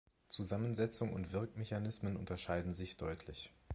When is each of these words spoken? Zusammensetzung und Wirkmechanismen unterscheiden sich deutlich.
Zusammensetzung 0.29 1.13
und 1.13 1.31
Wirkmechanismen 1.31 2.17
unterscheiden 2.17 2.73
sich 2.73 2.97
deutlich. 2.97 3.53